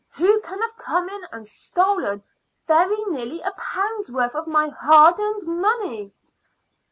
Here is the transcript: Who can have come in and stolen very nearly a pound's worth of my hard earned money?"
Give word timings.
Who 0.17 0.39
can 0.41 0.59
have 0.63 0.75
come 0.77 1.09
in 1.09 1.21
and 1.31 1.47
stolen 1.47 2.23
very 2.65 2.95
nearly 3.05 3.39
a 3.41 3.51
pound's 3.55 4.11
worth 4.11 4.33
of 4.33 4.47
my 4.47 4.67
hard 4.69 5.19
earned 5.19 5.45
money?" 5.45 6.11